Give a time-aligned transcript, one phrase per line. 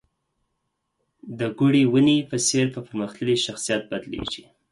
[1.39, 4.43] د ګورې ونې په څېر په پرمختللي شخصیت بدلېږي.